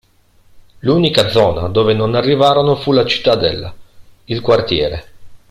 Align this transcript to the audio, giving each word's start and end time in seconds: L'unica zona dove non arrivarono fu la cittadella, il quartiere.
L'unica 0.79 1.29
zona 1.29 1.67
dove 1.67 1.93
non 1.93 2.15
arrivarono 2.15 2.75
fu 2.75 2.91
la 2.91 3.05
cittadella, 3.05 3.71
il 4.25 4.41
quartiere. 4.41 5.05